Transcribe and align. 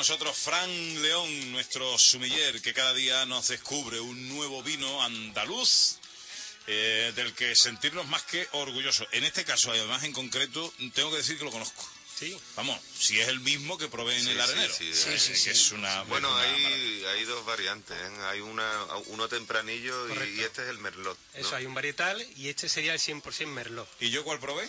nosotros 0.00 0.34
Fran 0.34 1.02
León, 1.02 1.52
nuestro 1.52 1.98
sumiller, 1.98 2.62
que 2.62 2.72
cada 2.72 2.94
día 2.94 3.26
nos 3.26 3.48
descubre 3.48 4.00
un 4.00 4.30
nuevo 4.30 4.62
vino 4.62 5.02
andaluz 5.02 5.96
eh, 6.66 7.12
del 7.14 7.34
que 7.34 7.54
sentirnos 7.54 8.08
más 8.08 8.22
que 8.22 8.48
orgullosos. 8.52 9.06
En 9.12 9.24
este 9.24 9.44
caso, 9.44 9.72
además 9.72 10.02
en 10.04 10.14
concreto, 10.14 10.72
tengo 10.94 11.10
que 11.10 11.18
decir 11.18 11.36
que 11.36 11.44
lo 11.44 11.50
conozco. 11.50 11.86
Sí. 12.18 12.34
Vamos, 12.56 12.80
si 12.98 13.20
es 13.20 13.28
el 13.28 13.40
mismo 13.40 13.76
que 13.76 13.88
probé 13.88 14.16
en 14.16 14.24
Sí, 14.24 14.30
el 14.30 14.40
arenero. 14.40 14.74
sí, 14.74 14.90
sí, 14.94 15.18
sí, 15.18 15.50
es 15.50 15.72
una 15.72 16.02
Bueno, 16.04 16.28
es 16.40 16.48
una 16.48 16.66
hay, 16.68 17.04
hay 17.04 17.24
dos 17.24 17.44
variantes. 17.44 17.94
¿eh? 17.94 18.10
Hay 18.30 18.40
una, 18.40 18.86
uno 19.08 19.28
tempranillo 19.28 20.08
y, 20.08 20.40
este 20.40 20.62
es 20.62 20.70
el 20.70 20.78
merlot. 20.78 21.18
¿no? 21.34 21.40
Eso, 21.40 21.56
hay 21.56 21.66
un 21.66 21.74
varietal 21.74 22.26
y 22.36 22.48
este 22.48 22.70
sería 22.70 22.94
el 22.94 23.00
100% 23.00 23.46
merlot. 23.48 23.86
¿Y 24.00 24.08
yo 24.08 24.24
cuál 24.24 24.40
probé? 24.40 24.66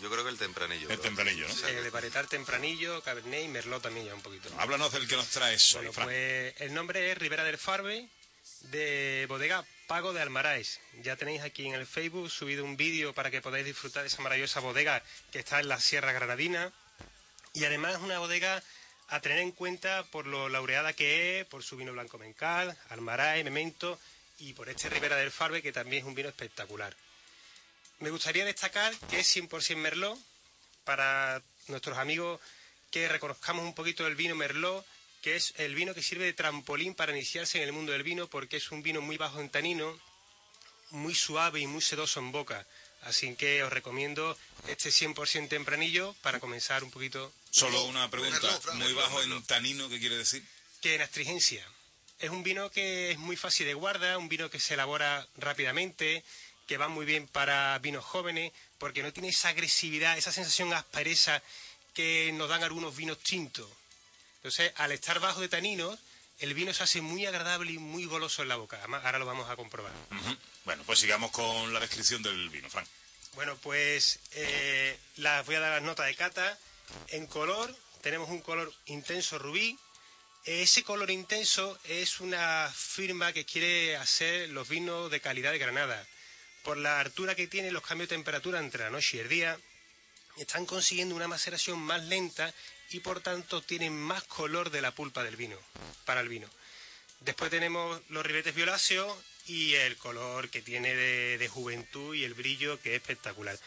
Yo 0.00 0.10
creo 0.10 0.24
que 0.24 0.30
el 0.30 0.38
tempranillo. 0.38 0.88
El 0.88 0.98
tempranillo, 0.98 1.46
¿no? 1.46 1.54
Sí. 1.54 1.64
Eh, 1.68 1.82
de 1.82 1.90
varietal 1.90 2.26
tempranillo, 2.28 3.02
cabernet 3.02 3.44
y 3.44 3.48
merlot 3.48 3.82
también 3.82 4.06
ya 4.06 4.14
un 4.14 4.22
poquito. 4.22 4.48
Háblanos 4.58 4.92
del 4.92 5.06
que 5.06 5.16
nos 5.16 5.28
trae 5.28 5.54
eso, 5.54 5.78
Bueno, 5.78 5.92
Fran. 5.92 6.06
pues 6.06 6.54
el 6.60 6.72
nombre 6.72 7.10
es 7.10 7.18
Ribera 7.18 7.44
del 7.44 7.58
Farbe, 7.58 8.08
de 8.70 9.26
bodega 9.28 9.64
Pago 9.86 10.12
de 10.12 10.22
Almaráis. 10.22 10.80
Ya 11.02 11.16
tenéis 11.16 11.42
aquí 11.42 11.66
en 11.66 11.74
el 11.74 11.86
Facebook 11.86 12.30
subido 12.30 12.64
un 12.64 12.76
vídeo 12.76 13.12
para 13.12 13.30
que 13.30 13.42
podáis 13.42 13.64
disfrutar 13.66 14.02
de 14.02 14.08
esa 14.08 14.22
maravillosa 14.22 14.60
bodega 14.60 15.02
que 15.32 15.40
está 15.40 15.60
en 15.60 15.68
la 15.68 15.80
Sierra 15.80 16.12
Granadina. 16.12 16.72
Y 17.52 17.64
además 17.64 17.96
es 17.96 18.00
una 18.00 18.18
bodega 18.20 18.62
a 19.08 19.20
tener 19.20 19.40
en 19.40 19.50
cuenta 19.50 20.04
por 20.04 20.26
lo 20.26 20.48
laureada 20.48 20.92
que 20.92 21.40
es, 21.40 21.46
por 21.46 21.62
su 21.64 21.76
vino 21.76 21.92
blanco 21.92 22.16
mencal, 22.16 22.76
Almaráis, 22.90 23.44
Memento 23.44 23.98
y 24.38 24.52
por 24.52 24.68
este 24.68 24.88
Ribera 24.88 25.16
del 25.16 25.32
Farbe 25.32 25.60
que 25.60 25.72
también 25.72 26.02
es 26.02 26.08
un 26.08 26.14
vino 26.14 26.28
espectacular. 26.28 26.94
Me 28.00 28.10
gustaría 28.10 28.44
destacar 28.44 28.94
que 29.08 29.20
es 29.20 29.36
100% 29.36 29.76
Merlot 29.76 30.18
para 30.84 31.42
nuestros 31.68 31.98
amigos 31.98 32.40
que 32.90 33.08
reconozcamos 33.08 33.64
un 33.64 33.74
poquito 33.74 34.06
el 34.06 34.16
vino 34.16 34.34
Merlot, 34.34 34.84
que 35.22 35.36
es 35.36 35.54
el 35.56 35.74
vino 35.74 35.94
que 35.94 36.02
sirve 36.02 36.24
de 36.24 36.32
trampolín 36.32 36.94
para 36.94 37.12
iniciarse 37.12 37.58
en 37.58 37.64
el 37.64 37.72
mundo 37.72 37.92
del 37.92 38.02
vino 38.02 38.28
porque 38.28 38.56
es 38.56 38.70
un 38.72 38.82
vino 38.82 39.00
muy 39.00 39.16
bajo 39.16 39.40
en 39.40 39.50
tanino, 39.50 39.98
muy 40.90 41.14
suave 41.14 41.60
y 41.60 41.66
muy 41.66 41.82
sedoso 41.82 42.20
en 42.20 42.32
boca. 42.32 42.66
Así 43.02 43.34
que 43.36 43.62
os 43.62 43.72
recomiendo 43.72 44.36
este 44.66 44.90
100% 44.90 45.48
tempranillo 45.48 46.14
para 46.22 46.40
comenzar 46.40 46.84
un 46.84 46.90
poquito 46.90 47.32
Solo 47.50 47.84
una 47.84 48.10
pregunta. 48.10 48.60
Muy 48.74 48.92
bajo 48.92 49.22
en 49.22 49.42
tanino, 49.44 49.88
¿qué 49.88 49.98
quiere 49.98 50.16
decir? 50.16 50.44
que 50.80 50.94
en 50.94 51.02
astringencia. 51.02 51.64
Es 52.18 52.30
un 52.30 52.42
vino 52.42 52.70
que 52.70 53.12
es 53.12 53.18
muy 53.18 53.36
fácil 53.36 53.66
de 53.66 53.74
guardar, 53.74 54.16
un 54.18 54.28
vino 54.28 54.50
que 54.50 54.60
se 54.60 54.74
elabora 54.74 55.26
rápidamente, 55.36 56.22
que 56.70 56.76
va 56.76 56.86
muy 56.86 57.04
bien 57.04 57.26
para 57.26 57.76
vinos 57.80 58.04
jóvenes, 58.04 58.52
porque 58.78 59.02
no 59.02 59.12
tiene 59.12 59.30
esa 59.30 59.48
agresividad, 59.48 60.16
esa 60.16 60.30
sensación 60.30 60.72
aspereza 60.72 61.42
que 61.94 62.30
nos 62.34 62.48
dan 62.48 62.62
algunos 62.62 62.94
vinos 62.94 63.18
tintos. 63.18 63.68
Entonces, 64.36 64.72
al 64.76 64.92
estar 64.92 65.18
bajo 65.18 65.40
de 65.40 65.48
taninos, 65.48 65.98
el 66.38 66.54
vino 66.54 66.72
se 66.72 66.84
hace 66.84 67.00
muy 67.00 67.26
agradable 67.26 67.72
y 67.72 67.78
muy 67.78 68.04
goloso 68.04 68.42
en 68.42 68.48
la 68.50 68.54
boca. 68.54 68.76
Además, 68.78 69.04
ahora 69.04 69.18
lo 69.18 69.26
vamos 69.26 69.50
a 69.50 69.56
comprobar. 69.56 69.90
Bueno, 70.64 70.84
pues 70.86 71.00
sigamos 71.00 71.32
con 71.32 71.74
la 71.74 71.80
descripción 71.80 72.22
del 72.22 72.48
vino, 72.50 72.70
Fran. 72.70 72.86
Bueno, 73.34 73.56
pues 73.56 74.20
eh, 74.30 74.96
las 75.16 75.44
voy 75.46 75.56
a 75.56 75.60
dar 75.60 75.72
las 75.72 75.82
notas 75.82 76.06
de 76.06 76.14
cata. 76.14 76.56
En 77.08 77.26
color 77.26 77.76
tenemos 78.00 78.30
un 78.30 78.42
color 78.42 78.72
intenso 78.86 79.40
rubí. 79.40 79.76
Ese 80.44 80.84
color 80.84 81.10
intenso 81.10 81.76
es 81.88 82.20
una 82.20 82.72
firma 82.72 83.32
que 83.32 83.44
quiere 83.44 83.96
hacer 83.96 84.50
los 84.50 84.68
vinos 84.68 85.10
de 85.10 85.20
calidad 85.20 85.50
de 85.50 85.58
Granada. 85.58 86.06
Por 86.62 86.76
la 86.76 87.00
altura 87.00 87.34
que 87.34 87.46
tiene 87.46 87.70
los 87.70 87.82
cambios 87.82 88.08
de 88.08 88.16
temperatura 88.16 88.58
entre 88.58 88.84
la 88.84 88.90
noche 88.90 89.16
y 89.16 89.20
el 89.20 89.28
día, 89.28 89.58
están 90.36 90.66
consiguiendo 90.66 91.14
una 91.14 91.28
maceración 91.28 91.78
más 91.78 92.02
lenta 92.04 92.52
y 92.90 93.00
por 93.00 93.20
tanto 93.20 93.62
tienen 93.62 93.96
más 93.96 94.24
color 94.24 94.70
de 94.70 94.82
la 94.82 94.94
pulpa 94.94 95.22
del 95.22 95.36
vino, 95.36 95.58
para 96.04 96.20
el 96.20 96.28
vino. 96.28 96.48
Después 97.20 97.50
tenemos 97.50 98.00
los 98.08 98.24
ribetes 98.24 98.54
violáceos 98.54 99.16
y 99.46 99.74
el 99.74 99.96
color 99.96 100.48
que 100.48 100.62
tiene 100.62 100.94
de, 100.94 101.38
de 101.38 101.48
juventud 101.48 102.14
y 102.14 102.24
el 102.24 102.34
brillo 102.34 102.80
que 102.80 102.94
es 102.94 103.00
espectacular. 103.00 103.58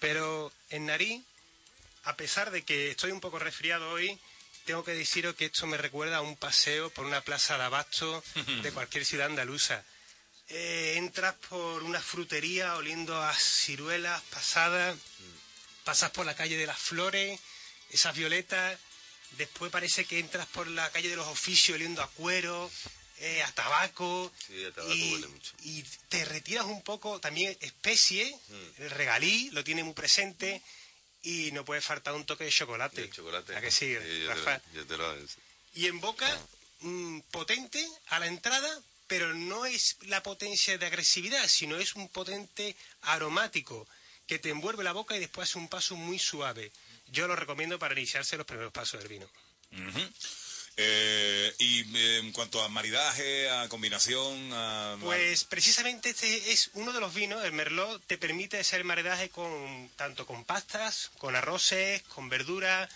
Pero 0.00 0.52
en 0.70 0.86
nariz, 0.86 1.22
a 2.04 2.16
pesar 2.16 2.50
de 2.50 2.62
que 2.62 2.90
estoy 2.90 3.12
un 3.12 3.20
poco 3.20 3.38
resfriado 3.38 3.90
hoy, 3.90 4.18
tengo 4.64 4.84
que 4.84 4.92
deciros 4.92 5.34
que 5.34 5.46
esto 5.46 5.66
me 5.66 5.76
recuerda 5.76 6.18
a 6.18 6.22
un 6.22 6.36
paseo 6.36 6.90
por 6.90 7.04
una 7.06 7.20
plaza 7.20 7.58
de 7.58 7.64
abasto 7.64 8.22
de 8.62 8.72
cualquier 8.72 9.04
ciudad 9.04 9.26
andaluza. 9.26 9.84
Eh, 10.54 10.96
entras 10.98 11.34
por 11.48 11.82
una 11.82 12.00
frutería 12.00 12.76
oliendo 12.76 13.18
a 13.22 13.34
ciruelas 13.34 14.20
pasadas, 14.24 14.98
pasas 15.82 16.10
por 16.10 16.26
la 16.26 16.36
calle 16.36 16.58
de 16.58 16.66
las 16.66 16.78
flores, 16.78 17.40
esas 17.88 18.14
violetas, 18.14 18.78
después 19.38 19.72
parece 19.72 20.04
que 20.04 20.18
entras 20.18 20.46
por 20.48 20.68
la 20.68 20.90
calle 20.90 21.08
de 21.08 21.16
los 21.16 21.26
oficios 21.26 21.76
oliendo 21.76 22.02
a 22.02 22.10
cuero, 22.10 22.70
eh, 23.20 23.42
a 23.42 23.50
tabaco, 23.52 24.30
Sí, 24.46 24.60
el 24.62 24.74
tabaco 24.74 24.94
y, 24.94 25.14
huele 25.14 25.28
mucho. 25.28 25.52
y 25.62 25.82
te 26.10 26.22
retiras 26.26 26.66
un 26.66 26.82
poco, 26.82 27.18
también 27.18 27.56
especie, 27.62 28.38
el 28.76 28.90
regalí 28.90 29.48
lo 29.52 29.64
tiene 29.64 29.84
muy 29.84 29.94
presente 29.94 30.60
y 31.22 31.50
no 31.52 31.64
puede 31.64 31.80
faltar 31.80 32.12
un 32.12 32.26
toque 32.26 32.44
de 32.44 32.50
chocolate. 32.50 33.00
El 33.04 33.10
chocolate. 33.10 33.56
¿A 33.56 33.60
que 33.62 33.70
sí, 33.70 33.94
te, 33.94 34.84
te 34.84 34.96
lo 34.98 35.16
Y 35.74 35.86
en 35.86 35.98
boca, 35.98 36.28
mm, 36.80 37.20
potente 37.30 37.88
a 38.08 38.18
la 38.18 38.26
entrada, 38.26 38.82
pero 39.12 39.34
no 39.34 39.66
es 39.66 39.98
la 40.06 40.22
potencia 40.22 40.78
de 40.78 40.86
agresividad, 40.86 41.46
sino 41.46 41.76
es 41.76 41.96
un 41.96 42.08
potente 42.08 42.74
aromático 43.02 43.86
que 44.26 44.38
te 44.38 44.48
envuelve 44.48 44.82
la 44.82 44.92
boca 44.92 45.14
y 45.14 45.20
después 45.20 45.50
hace 45.50 45.58
un 45.58 45.68
paso 45.68 45.96
muy 45.96 46.18
suave. 46.18 46.72
Yo 47.08 47.28
lo 47.28 47.36
recomiendo 47.36 47.78
para 47.78 47.92
iniciarse 47.92 48.38
los 48.38 48.46
primeros 48.46 48.72
pasos 48.72 49.00
del 49.00 49.10
vino. 49.10 49.28
Eh, 50.78 51.54
y 51.58 51.94
eh, 51.94 52.18
en 52.20 52.32
cuanto 52.32 52.62
a 52.62 52.70
maridaje, 52.70 53.50
a 53.50 53.68
combinación, 53.68 54.50
a... 54.54 54.96
Pues 54.98 55.44
precisamente 55.44 56.08
este 56.08 56.50
es 56.50 56.70
uno 56.72 56.94
de 56.94 57.00
los 57.00 57.12
vinos, 57.12 57.44
el 57.44 57.52
Merlot, 57.52 58.02
te 58.06 58.16
permite 58.16 58.60
hacer 58.60 58.80
el 58.80 58.86
maridaje 58.86 59.28
con, 59.28 59.90
tanto 59.94 60.24
con 60.24 60.46
pastas, 60.46 61.10
con 61.18 61.36
arroces, 61.36 62.00
con 62.04 62.30
verduras, 62.30 62.88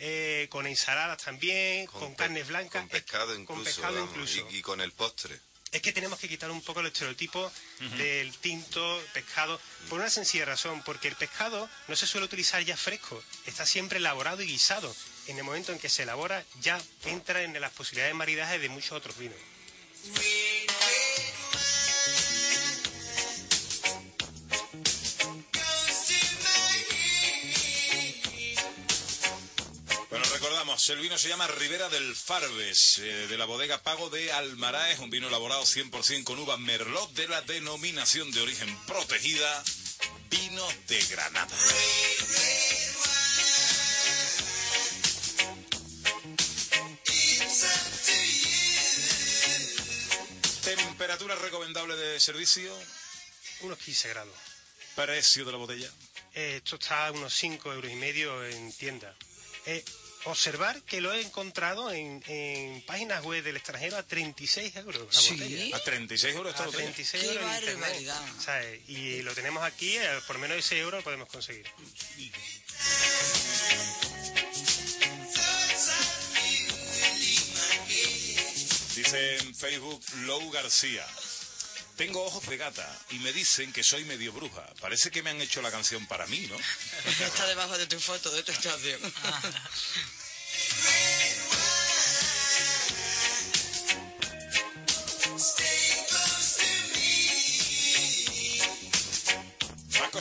eh, 0.00 0.48
con 0.50 0.66
ensaladas 0.66 1.22
también, 1.22 1.86
con, 1.86 2.12
carnes 2.16 2.48
blancas. 2.48 2.80
Con 2.80 2.88
pescado 2.88 3.34
es- 3.34 3.38
incluso. 3.38 3.54
Con 3.54 3.64
pescado 3.64 3.94
vamos, 3.94 4.10
incluso. 4.10 4.48
Y, 4.50 4.56
y 4.56 4.62
con 4.62 4.80
el 4.80 4.90
postre. 4.90 5.38
Es 5.72 5.82
que 5.82 5.92
tenemos 5.92 6.18
que 6.18 6.28
quitar 6.28 6.50
un 6.50 6.62
poco 6.62 6.80
el 6.80 6.86
estereotipo 6.86 7.50
del 7.96 8.36
tinto, 8.38 9.00
pescado, 9.14 9.60
por 9.88 10.00
una 10.00 10.10
sencilla 10.10 10.44
razón, 10.44 10.82
porque 10.84 11.06
el 11.06 11.14
pescado 11.14 11.68
no 11.86 11.94
se 11.94 12.08
suele 12.08 12.24
utilizar 12.24 12.62
ya 12.64 12.76
fresco, 12.76 13.22
está 13.46 13.64
siempre 13.64 13.98
elaborado 13.98 14.42
y 14.42 14.46
guisado. 14.46 14.94
En 15.28 15.38
el 15.38 15.44
momento 15.44 15.70
en 15.70 15.78
que 15.78 15.88
se 15.88 16.02
elabora, 16.02 16.44
ya 16.60 16.80
entra 17.04 17.44
en 17.44 17.58
las 17.60 17.70
posibilidades 17.70 18.10
de 18.10 18.18
maridaje 18.18 18.58
de 18.58 18.68
muchos 18.68 18.92
otros 18.92 19.16
vinos. 19.16 19.38
El 30.92 30.98
vino 31.00 31.16
se 31.18 31.28
llama 31.28 31.46
Ribera 31.46 31.88
del 31.88 32.16
Farbes, 32.16 32.98
eh, 32.98 33.26
de 33.28 33.38
la 33.38 33.44
bodega 33.44 33.82
Pago 33.82 34.10
de 34.10 34.32
Almaraes, 34.32 34.98
un 34.98 35.10
vino 35.10 35.28
elaborado 35.28 35.62
100% 35.62 36.24
con 36.24 36.38
uva 36.38 36.56
Merlot 36.56 37.12
de 37.12 37.28
la 37.28 37.42
denominación 37.42 38.30
de 38.32 38.40
origen 38.40 38.76
protegida, 38.86 39.62
vino 40.30 40.66
de 40.88 41.02
Granada. 41.06 41.56
Temperatura 50.64 51.34
recomendable 51.36 51.96
de 51.96 52.20
servicio, 52.20 52.72
Unos 53.62 53.78
15 53.78 54.08
grados. 54.10 54.34
precio 54.94 55.44
de 55.44 55.52
la 55.52 55.58
botella. 55.58 55.90
Eh, 56.34 56.56
esto 56.56 56.76
está 56.76 57.06
a 57.08 57.12
unos 57.12 57.32
5 57.34 57.72
euros 57.72 57.90
y 57.90 57.96
medio 57.96 58.44
en 58.44 58.72
tienda. 58.72 59.14
Eh, 59.66 59.84
observar 60.24 60.80
que 60.82 61.00
lo 61.00 61.12
he 61.12 61.20
encontrado 61.22 61.90
en, 61.92 62.22
en 62.26 62.82
páginas 62.82 63.22
web 63.24 63.42
del 63.42 63.56
extranjero 63.56 63.96
a 63.96 64.02
36 64.02 64.76
euros 64.76 65.14
la 65.14 65.20
Sí. 65.20 65.32
botella. 65.34 65.76
A 65.76 65.80
36 65.80 66.34
euros 66.34 66.52
esta 66.52 66.62
A 66.64 66.66
botella. 66.66 66.84
36 66.84 67.22
¡Qué 67.24 67.28
euros 67.34 67.50
en! 67.68 68.42
¿sabes? 68.42 68.80
Y 68.88 69.22
lo 69.22 69.34
tenemos 69.34 69.62
aquí, 69.64 69.96
eh, 69.96 70.08
por 70.26 70.38
menos 70.38 70.56
de 70.56 70.62
6 70.62 70.80
euros 70.82 71.00
lo 71.00 71.04
podemos 71.04 71.28
conseguir. 71.28 71.66
Dice 78.96 79.36
en 79.38 79.54
Facebook 79.54 80.00
Lou 80.26 80.50
García. 80.50 81.06
Tengo 82.00 82.24
ojos 82.24 82.48
de 82.48 82.56
gata 82.56 82.98
y 83.10 83.18
me 83.18 83.30
dicen 83.30 83.74
que 83.74 83.84
soy 83.84 84.06
medio 84.06 84.32
bruja. 84.32 84.66
Parece 84.80 85.10
que 85.10 85.22
me 85.22 85.28
han 85.28 85.40
hecho 85.42 85.60
la 85.60 85.70
canción 85.70 86.06
para 86.06 86.26
mí, 86.28 86.46
¿no? 86.48 86.56
Está 87.26 87.46
debajo 87.46 87.76
de 87.76 87.86
tu 87.86 88.00
foto, 88.00 88.30
de 88.30 88.42
tu 88.42 88.52
estación. 88.52 88.98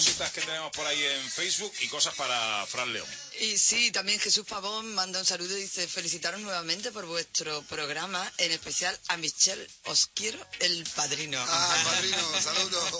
cositas 0.05 0.31
que 0.31 0.41
tenemos 0.41 0.71
por 0.71 0.85
ahí 0.87 1.03
en 1.03 1.31
Facebook 1.31 1.73
y 1.81 1.87
cosas 1.87 2.13
para 2.15 2.65
Fran 2.67 2.91
León. 2.93 3.07
Y 3.41 3.57
sí, 3.57 3.91
también 3.91 4.19
Jesús 4.19 4.45
Pavón 4.47 4.93
manda 4.95 5.19
un 5.19 5.25
saludo 5.25 5.57
y 5.57 5.61
dice, 5.61 5.87
felicitaros 5.87 6.39
nuevamente 6.41 6.91
por 6.91 7.05
vuestro 7.05 7.61
programa, 7.63 8.31
en 8.37 8.51
especial 8.51 8.97
a 9.09 9.17
Michelle, 9.17 9.65
os 9.85 10.07
quiero 10.13 10.39
el 10.59 10.83
padrino. 10.95 11.43
Ah, 11.47 11.81
padrino, 11.85 12.41
saludos. 12.41 12.89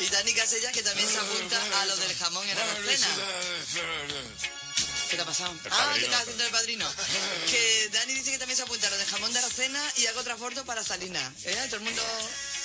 Y 0.00 0.06
Dani 0.06 0.32
Casella, 0.34 0.72
que 0.72 0.82
también 0.82 1.08
se 1.08 1.18
apunta 1.18 1.80
a 1.80 1.86
lo 1.86 1.96
del 1.96 2.16
jamón 2.16 2.48
en 2.48 2.58
Aracena. 2.58 3.06
¿Qué 5.10 5.16
te 5.16 5.22
ha 5.22 5.24
pasado? 5.26 5.52
El 5.52 5.58
Ah, 5.58 5.62
padrino. 5.70 5.94
que 5.94 6.04
estás 6.06 6.20
haciendo 6.22 6.44
el 6.44 6.50
padrino. 6.50 6.92
Que 7.50 7.88
Dani 7.92 8.14
dice 8.14 8.32
que 8.32 8.38
también 8.38 8.56
se 8.56 8.62
apunta 8.62 8.86
a 8.86 8.90
lo 8.90 8.96
del 8.96 9.06
jamón 9.06 9.32
de 9.32 9.38
Aracena 9.38 9.92
y 9.96 10.06
hago 10.06 10.24
transbordo 10.24 10.64
para 10.64 10.82
Salinas. 10.82 11.32
¿Eh? 11.44 11.54
¿Todo 11.66 11.76
el 11.76 11.82
mundo... 11.82 12.02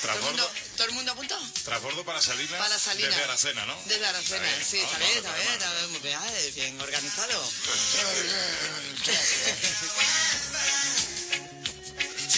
¿Todo 0.01 0.13
el 0.13 0.21
mundo, 0.21 0.43
¿Transbordo? 0.45 0.75
¿todo 0.77 0.87
el 0.87 0.93
mundo 0.93 1.11
apuntó? 1.11 1.39
Transbordo 1.65 2.05
para 2.05 2.21
Salinas. 2.21 2.59
Para 2.59 2.79
Salinas. 2.79 3.09
Desde 3.11 3.23
Aracena, 3.23 3.65
¿no? 3.65 3.81
Desde 3.85 4.05
Aracena, 4.05 4.47
sí, 4.63 4.79
está 4.79 4.97
bien, 4.97 5.09
está 5.17 5.29
está 5.29 5.41
bien, 5.41 5.53
está 5.53 5.73
bien, 5.73 5.91
muy 5.91 5.99
bien, 6.01 6.19
eh, 6.23 6.51
bien 6.55 6.81
organizado. 6.81 7.51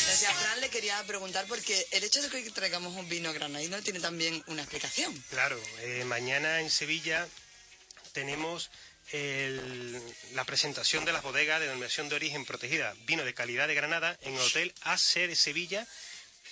Decía 0.07 0.33
Fran, 0.33 0.61
le 0.61 0.69
quería 0.69 1.01
preguntar 1.05 1.45
porque 1.47 1.87
el 1.91 2.03
hecho 2.03 2.21
de 2.21 2.29
que 2.29 2.37
hoy 2.37 2.49
traigamos 2.51 2.95
un 2.95 3.07
vino 3.09 3.31
granadino 3.33 3.81
tiene 3.81 3.99
también 3.99 4.43
una 4.47 4.61
explicación. 4.63 5.13
Claro, 5.29 5.61
eh, 5.79 6.03
mañana 6.05 6.59
en 6.59 6.69
Sevilla 6.69 7.27
tenemos 8.13 8.69
el- 9.11 10.01
la 10.33 10.43
presentación 10.45 11.05
de 11.05 11.13
las 11.13 11.23
bodegas 11.23 11.59
de 11.59 11.65
denominación 11.67 12.09
de 12.09 12.15
origen 12.15 12.45
protegida, 12.45 12.93
vino 13.05 13.23
de 13.25 13.33
calidad 13.33 13.67
de 13.67 13.75
Granada, 13.75 14.17
en 14.21 14.35
el 14.35 14.41
Hotel 14.41 14.73
AC 14.81 15.27
de 15.27 15.35
Sevilla, 15.35 15.87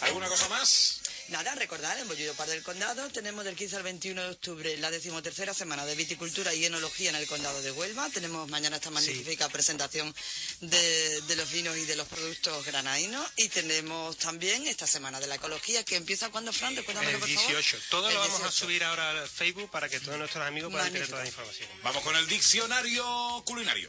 ¿Alguna 0.00 0.28
cosa 0.28 0.48
más? 0.48 0.98
Nada, 1.28 1.54
recordar, 1.54 1.98
en 1.98 2.06
Bollullo 2.08 2.34
Par 2.34 2.46
del 2.46 2.62
Condado 2.62 3.08
tenemos 3.08 3.42
del 3.46 3.56
15 3.56 3.76
al 3.76 3.82
21 3.84 4.22
de 4.22 4.28
octubre 4.32 4.76
la 4.76 4.90
decimotercera 4.90 5.54
semana 5.54 5.86
de 5.86 5.94
viticultura 5.94 6.52
y 6.52 6.66
enología 6.66 7.08
en 7.08 7.16
el 7.16 7.26
Condado 7.26 7.62
de 7.62 7.70
Huelva. 7.72 8.10
Tenemos 8.10 8.50
mañana 8.50 8.76
esta 8.76 8.90
magnífica 8.90 9.48
presentación 9.48 10.14
de, 10.60 11.22
de 11.22 11.36
los 11.36 11.50
vinos 11.50 11.74
y 11.78 11.86
de 11.86 11.96
los 11.96 12.06
productos 12.08 12.66
granadinos. 12.66 13.26
Y 13.36 13.48
tenemos 13.48 14.18
también 14.18 14.66
esta 14.66 14.86
semana 14.86 15.20
de 15.20 15.26
la 15.26 15.36
ecología 15.36 15.82
que 15.84 15.96
empieza 15.96 16.28
cuando, 16.28 16.52
Fran, 16.52 16.76
recuérdamelo, 16.76 17.16
El 17.16 17.20
por 17.20 17.30
favor. 17.30 17.48
18. 17.50 17.78
Todo 17.88 18.08
El 18.08 18.14
lo 18.14 18.20
vamos 18.20 18.40
a 18.40 18.48
18. 18.48 18.64
subir 18.66 18.84
ahora 18.84 19.10
al 19.22 19.26
Facebook 19.28 19.70
para 19.70 19.88
que 19.88 20.00
todos 20.00 20.18
nuestros 20.18 20.46
amigos 20.46 20.70
puedan 20.70 20.92
tener 20.92 21.08
toda 21.08 21.22
la 21.22 21.28
información. 21.28 21.68
Vamos 21.82 22.02
con 22.02 22.14
el 22.14 22.26
diccionario 22.26 23.42
culinario. 23.46 23.88